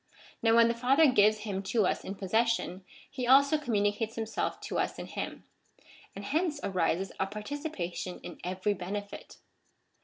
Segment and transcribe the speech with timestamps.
[0.41, 4.79] Now when the Father gives him to us in possession, he also communicates himself to
[4.79, 5.43] us in him;
[6.15, 9.37] and hence arises a participation in every benefit.